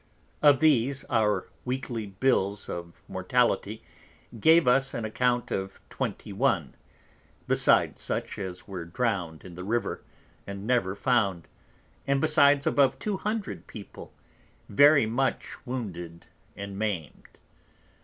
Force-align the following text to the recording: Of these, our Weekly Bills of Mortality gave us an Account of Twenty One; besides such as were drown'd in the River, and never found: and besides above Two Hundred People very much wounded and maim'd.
Of 0.41 0.61
these, 0.61 1.03
our 1.11 1.47
Weekly 1.63 2.07
Bills 2.07 2.67
of 2.67 3.03
Mortality 3.07 3.83
gave 4.39 4.67
us 4.67 4.95
an 4.95 5.05
Account 5.05 5.51
of 5.51 5.79
Twenty 5.91 6.33
One; 6.33 6.73
besides 7.47 8.01
such 8.01 8.39
as 8.39 8.67
were 8.67 8.83
drown'd 8.85 9.43
in 9.45 9.53
the 9.53 9.63
River, 9.63 10.01
and 10.47 10.65
never 10.65 10.95
found: 10.95 11.47
and 12.07 12.19
besides 12.19 12.65
above 12.65 12.97
Two 12.97 13.17
Hundred 13.17 13.67
People 13.67 14.11
very 14.67 15.05
much 15.05 15.55
wounded 15.67 16.25
and 16.55 16.79
maim'd. 16.79 17.37